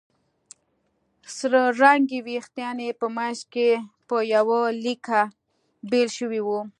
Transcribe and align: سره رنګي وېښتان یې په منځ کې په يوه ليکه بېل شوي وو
سره 1.37 1.61
رنګي 1.81 2.19
وېښتان 2.25 2.77
یې 2.85 2.91
په 2.99 3.07
منځ 3.15 3.39
کې 3.53 3.69
په 4.07 4.17
يوه 4.35 4.61
ليکه 4.83 5.21
بېل 5.89 6.09
شوي 6.17 6.41
وو 6.43 6.61